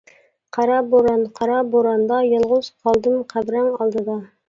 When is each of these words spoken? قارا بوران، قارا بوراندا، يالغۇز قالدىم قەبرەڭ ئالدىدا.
قارا 0.55 0.79
بوران، 0.91 1.21
قارا 1.37 1.59
بوراندا، 1.73 2.19
يالغۇز 2.33 2.73
قالدىم 2.85 3.23
قەبرەڭ 3.35 3.73
ئالدىدا. 3.77 4.23